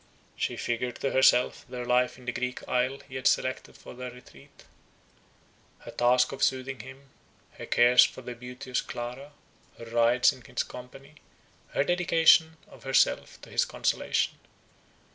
[0.35, 4.09] She figured to herself their life in the Greek isle he had selected for their
[4.09, 4.63] retreat;
[5.81, 7.11] her task of soothing him;
[7.51, 9.31] her cares for the beauteous Clara,
[9.77, 11.17] her rides in his company,
[11.73, 14.39] her dedication of herself to his consolation.